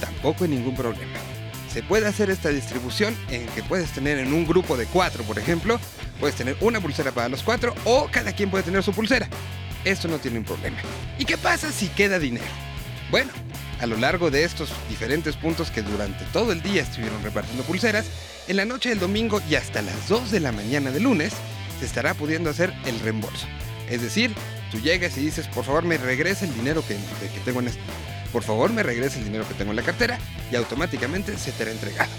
tampoco 0.00 0.44
hay 0.44 0.50
ningún 0.50 0.74
problema. 0.74 1.18
Se 1.72 1.82
puede 1.82 2.06
hacer 2.06 2.30
esta 2.30 2.50
distribución 2.50 3.16
en 3.30 3.46
que 3.48 3.62
puedes 3.62 3.90
tener 3.92 4.18
en 4.18 4.32
un 4.32 4.46
grupo 4.46 4.76
de 4.76 4.86
cuatro, 4.86 5.24
por 5.24 5.38
ejemplo, 5.38 5.78
puedes 6.20 6.36
tener 6.36 6.56
una 6.60 6.80
pulsera 6.80 7.12
para 7.12 7.28
los 7.28 7.42
cuatro 7.42 7.74
o 7.84 8.08
cada 8.10 8.32
quien 8.32 8.50
puede 8.50 8.64
tener 8.64 8.82
su 8.82 8.92
pulsera. 8.92 9.28
Esto 9.84 10.08
no 10.08 10.18
tiene 10.18 10.38
un 10.38 10.44
problema. 10.44 10.76
¿Y 11.18 11.24
qué 11.24 11.36
pasa 11.36 11.72
si 11.72 11.88
queda 11.88 12.18
dinero? 12.18 12.46
Bueno, 13.10 13.30
a 13.80 13.86
lo 13.86 13.96
largo 13.96 14.30
de 14.30 14.44
estos 14.44 14.70
diferentes 14.88 15.36
puntos 15.36 15.70
que 15.70 15.82
durante 15.82 16.24
todo 16.26 16.52
el 16.52 16.62
día 16.62 16.82
estuvieron 16.82 17.22
repartiendo 17.22 17.64
pulseras, 17.64 18.06
en 18.48 18.56
la 18.56 18.64
noche 18.64 18.90
del 18.90 19.00
domingo 19.00 19.40
y 19.48 19.56
hasta 19.56 19.82
las 19.82 20.08
2 20.08 20.30
de 20.30 20.40
la 20.40 20.52
mañana 20.52 20.90
del 20.90 21.04
lunes 21.04 21.32
se 21.78 21.86
estará 21.86 22.14
pudiendo 22.14 22.50
hacer 22.50 22.72
el 22.86 22.98
reembolso. 23.00 23.46
Es 23.90 24.02
decir, 24.02 24.32
tú 24.70 24.80
llegas 24.80 25.16
y 25.18 25.20
dices, 25.20 25.48
por 25.48 25.64
favor 25.64 25.84
me 25.84 25.98
regresa 25.98 26.44
el 26.44 26.54
dinero 26.54 26.84
que, 26.86 26.94
que 26.94 27.40
tengo 27.44 27.60
en 27.60 27.68
esto. 27.68 27.82
Por 28.32 28.42
favor 28.44 28.70
me 28.72 28.82
regresa 28.82 29.18
el 29.18 29.24
dinero 29.24 29.46
que 29.46 29.54
tengo 29.54 29.72
en 29.72 29.76
la 29.76 29.82
cartera 29.82 30.18
y 30.50 30.56
automáticamente 30.56 31.36
se 31.36 31.52
te 31.52 31.64
hará 31.64 31.72
entregado. 31.72 32.10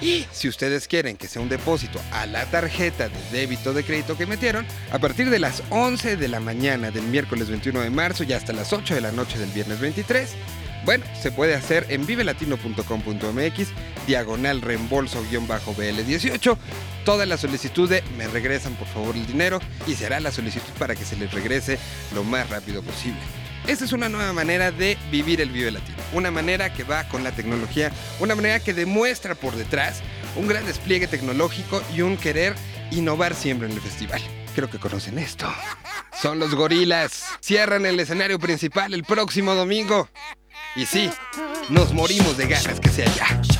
Y 0.00 0.26
si 0.32 0.48
ustedes 0.48 0.88
quieren 0.88 1.16
que 1.16 1.28
sea 1.28 1.40
un 1.40 1.48
depósito 1.48 2.00
a 2.12 2.26
la 2.26 2.44
tarjeta 2.46 3.08
de 3.08 3.16
débito 3.32 3.72
de 3.72 3.84
crédito 3.84 4.16
que 4.16 4.26
metieron, 4.26 4.66
a 4.92 4.98
partir 4.98 5.30
de 5.30 5.38
las 5.38 5.62
11 5.70 6.16
de 6.16 6.28
la 6.28 6.40
mañana 6.40 6.90
del 6.90 7.04
miércoles 7.04 7.48
21 7.48 7.80
de 7.80 7.90
marzo 7.90 8.24
y 8.24 8.32
hasta 8.32 8.52
las 8.52 8.72
8 8.72 8.94
de 8.94 9.00
la 9.00 9.12
noche 9.12 9.38
del 9.38 9.50
viernes 9.50 9.80
23, 9.80 10.30
bueno, 10.84 11.04
se 11.18 11.30
puede 11.30 11.54
hacer 11.54 11.86
en 11.88 12.04
vivelatino.com.mx, 12.04 13.68
diagonal 14.06 14.60
reembolso-BL18. 14.60 16.56
Toda 17.04 17.24
la 17.24 17.38
solicitud 17.38 17.88
de 17.88 18.02
me 18.18 18.28
regresan 18.28 18.74
por 18.74 18.88
favor 18.88 19.16
el 19.16 19.26
dinero 19.26 19.60
y 19.86 19.94
se 19.94 20.06
hará 20.06 20.20
la 20.20 20.30
solicitud 20.30 20.72
para 20.78 20.94
que 20.94 21.04
se 21.04 21.16
les 21.16 21.32
regrese 21.32 21.78
lo 22.14 22.22
más 22.22 22.50
rápido 22.50 22.82
posible. 22.82 23.20
Esta 23.66 23.86
es 23.86 23.92
una 23.92 24.10
nueva 24.10 24.32
manera 24.34 24.70
de 24.70 24.98
vivir 25.10 25.40
el 25.40 25.50
Vive 25.50 25.70
Latino. 25.70 25.96
Una 26.12 26.30
manera 26.30 26.72
que 26.72 26.84
va 26.84 27.04
con 27.04 27.24
la 27.24 27.32
tecnología, 27.32 27.90
una 28.20 28.34
manera 28.34 28.60
que 28.60 28.74
demuestra 28.74 29.34
por 29.34 29.56
detrás 29.56 30.02
un 30.36 30.46
gran 30.46 30.66
despliegue 30.66 31.06
tecnológico 31.06 31.82
y 31.94 32.02
un 32.02 32.18
querer 32.18 32.54
innovar 32.90 33.34
siempre 33.34 33.66
en 33.66 33.74
el 33.74 33.80
festival. 33.80 34.20
Creo 34.54 34.68
que 34.68 34.78
conocen 34.78 35.18
esto. 35.18 35.50
Son 36.20 36.38
los 36.38 36.54
gorilas. 36.54 37.24
Cierran 37.40 37.86
el 37.86 37.98
escenario 37.98 38.38
principal 38.38 38.92
el 38.92 39.02
próximo 39.02 39.54
domingo. 39.54 40.08
Y 40.76 40.84
sí, 40.84 41.10
nos 41.70 41.94
morimos 41.94 42.36
de 42.36 42.46
ganas 42.46 42.78
que 42.80 42.90
sea 42.90 43.06
ya. 43.14 43.53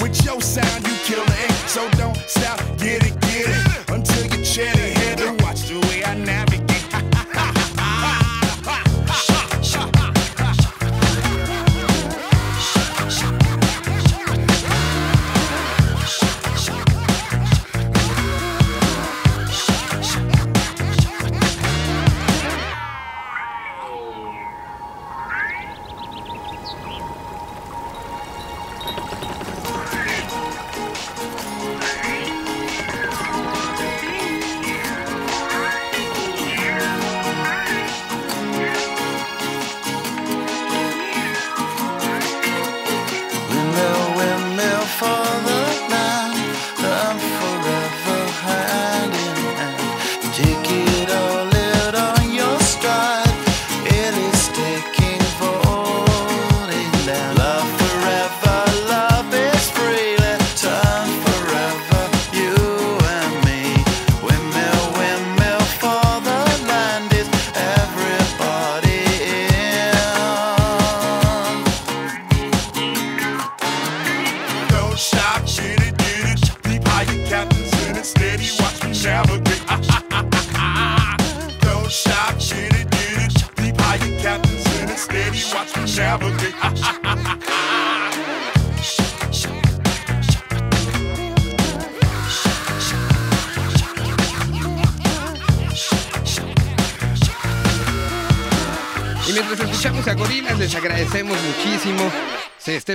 With 0.00 0.24
your 0.24 0.40
sound, 0.40 0.86
you 0.86 0.94
kill 1.04 1.24
the 1.24 1.36
ink. 1.42 1.68
So 1.68 1.88
don't 1.90 2.16
stop, 2.26 2.58
get 2.78 3.02
it, 3.06 3.20
get 3.20 3.31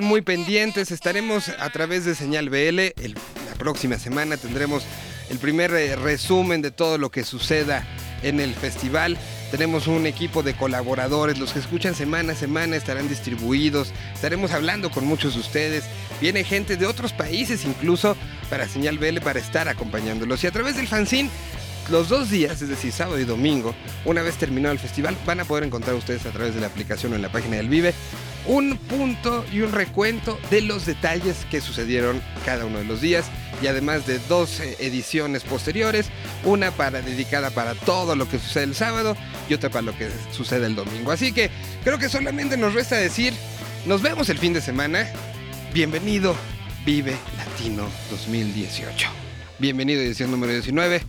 muy 0.02 0.22
pendientes. 0.22 0.92
Estaremos 0.92 1.50
a 1.50 1.70
través 1.70 2.06
de 2.06 2.16
Señal 2.16 2.50
BL. 2.50 2.94
la 3.04 3.56
próxima 3.58 3.98
semana 3.98 4.38
tendremos 4.38 4.84
el 5.30 5.40
primer 5.40 5.72
eh, 5.72 5.96
resumen 5.96 6.62
de 6.62 6.72
todo 6.72 6.98
lo 6.98 7.10
que 7.10 7.24
suceda 7.24 7.86
en 8.24 8.40
el 8.40 8.54
festival. 8.54 9.18
Tenemos 9.52 9.88
un 9.88 10.06
equipo 10.06 10.44
de 10.44 10.56
colaboradores, 10.56 11.38
los 11.38 11.54
que 11.54 11.60
escuchan 11.60 11.96
semana 11.96 12.34
a 12.34 12.36
semana 12.36 12.76
estarán 12.76 13.08
distribuidos. 13.08 13.92
Estaremos 14.14 14.52
hablando 14.52 14.90
con 14.92 15.06
muchos 15.06 15.36
de 15.36 15.40
ustedes. 15.40 15.86
Viene 16.20 16.44
gente 16.44 16.78
de 16.78 16.86
otros 16.86 17.14
países 17.14 17.66
incluso 17.66 18.16
para 18.50 18.68
Señal 18.68 18.98
BL 18.98 19.20
para 19.20 19.40
estar 19.40 19.68
acompañándolos. 19.70 20.44
Y 20.44 20.48
a 20.48 20.52
través 20.52 20.76
del 20.76 20.88
fanzine 20.88 21.30
los 21.90 22.10
dos 22.10 22.30
días, 22.30 22.62
es 22.62 22.68
decir, 22.68 22.92
sábado 22.92 23.20
y 23.20 23.24
domingo, 23.24 23.74
una 24.04 24.22
vez 24.22 24.36
terminado 24.36 24.74
el 24.74 24.80
festival, 24.80 25.16
van 25.26 25.40
a 25.40 25.46
poder 25.46 25.64
encontrar 25.64 25.96
ustedes 25.96 26.26
a 26.26 26.32
través 26.32 26.54
de 26.54 26.60
la 26.60 26.68
aplicación 26.68 27.14
o 27.14 27.16
en 27.16 27.22
la 27.22 27.32
página 27.32 27.56
del 27.56 27.70
Vive 27.70 27.94
un 28.48 28.78
punto 28.78 29.46
y 29.52 29.62
un 29.62 29.72
recuento 29.72 30.40
de 30.50 30.62
los 30.62 30.86
detalles 30.86 31.46
que 31.52 31.62
sucedieron 31.62 32.22
cada 32.46 32.66
uno 32.66 32.80
de 32.80 32.86
los 32.86 33.02
días 33.02 33.26
y 33.62 33.68
además 33.68 34.08
de 34.08 34.20
dos 34.30 34.60
ediciones 34.60 35.44
posteriores, 35.44 36.08
una 36.44 36.72
para 36.72 37.02
dedicada 37.02 37.50
para 37.50 37.76
todo 37.76 38.16
lo 38.16 38.30
que 38.30 38.40
sucede 38.40 38.64
el 38.64 38.76
sábado 38.76 39.18
y 39.50 39.54
otra 39.54 39.70
para 39.70 39.82
lo 39.82 39.98
que 39.98 40.10
sucede 40.32 40.66
el 40.68 40.76
domingo. 40.76 41.12
Así 41.12 41.34
que 41.34 41.50
creo 41.84 41.98
que 41.98 42.10
solamente 42.10 42.58
nos 42.58 42.74
resta 42.74 42.96
decir, 42.96 43.34
nos 43.86 44.02
vemos 44.02 44.30
el 44.30 44.38
fin 44.38 44.54
de 44.54 44.62
semana. 44.62 45.08
Bienvenido 45.74 46.36
Vive 46.86 47.16
Latino 47.38 47.88
2018. 48.10 49.10
Bienvenido 49.60 50.02
edición 50.02 50.32
número 50.32 50.54
19 50.54 51.02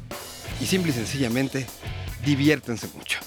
y 0.60 0.66
simple 0.66 0.90
y 0.90 0.94
sencillamente 0.94 1.66
diviértanse 2.24 2.88
mucho. 2.94 3.20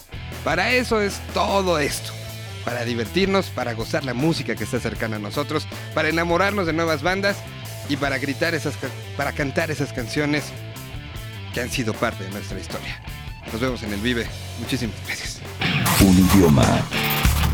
Para 0.43 0.71
eso 0.73 0.99
es 0.99 1.19
todo 1.33 1.79
esto. 1.79 2.20
Para 2.65 2.85
divertirnos, 2.85 3.47
para 3.47 3.73
gozar 3.73 4.05
la 4.05 4.13
música 4.13 4.55
que 4.55 4.63
está 4.63 4.79
cercana 4.79 5.15
a 5.15 5.19
nosotros, 5.19 5.67
para 5.93 6.09
enamorarnos 6.09 6.65
de 6.67 6.73
nuevas 6.73 7.01
bandas 7.01 7.37
y 7.89 7.97
para 7.97 8.17
gritar 8.19 8.53
esas 8.53 8.75
para 9.17 9.31
cantar 9.33 9.71
esas 9.71 9.91
canciones 9.93 10.43
que 11.53 11.61
han 11.61 11.69
sido 11.69 11.93
parte 11.93 12.23
de 12.23 12.29
nuestra 12.31 12.59
historia. 12.59 13.01
Nos 13.51 13.59
vemos 13.59 13.83
en 13.83 13.93
el 13.93 13.99
Vive. 13.99 14.27
Muchísimas 14.59 14.95
gracias. 15.05 15.41
Un 16.01 16.17
idioma, 16.33 16.65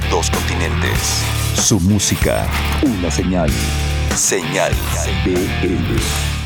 Dos 0.10 0.30
continentes. 0.30 1.24
su 1.56 1.80
música, 1.80 2.48
una 2.84 3.10
señal. 3.10 3.50
Señal. 4.15 4.74
BL. 5.26 6.37